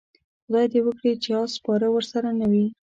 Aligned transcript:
خدای 0.45 0.65
دې 0.71 0.79
وکړي 0.85 1.13
چې 1.23 1.29
اس 1.41 1.51
سپاره 1.57 1.87
ورسره 1.91 2.29
نه 2.39 2.47
وي. 2.51 2.65